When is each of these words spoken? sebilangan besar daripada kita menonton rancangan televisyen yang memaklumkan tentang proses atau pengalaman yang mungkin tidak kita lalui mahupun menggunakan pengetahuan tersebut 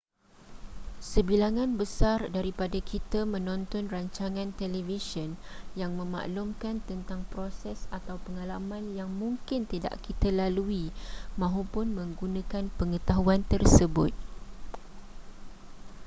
sebilangan 1.11 1.71
besar 1.81 2.19
daripada 2.37 2.73
kita 2.91 3.19
menonton 3.33 3.85
rancangan 3.95 4.49
televisyen 4.61 5.31
yang 5.81 5.91
memaklumkan 5.99 6.75
tentang 6.89 7.21
proses 7.33 7.79
atau 7.97 8.15
pengalaman 8.25 8.83
yang 8.99 9.09
mungkin 9.21 9.61
tidak 9.73 9.93
kita 10.05 10.29
lalui 10.39 10.85
mahupun 11.41 11.87
menggunakan 11.99 12.65
pengetahuan 12.81 13.41
tersebut 13.51 14.09